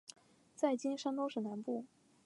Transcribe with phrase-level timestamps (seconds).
[0.55, 1.85] 在今山东省南部。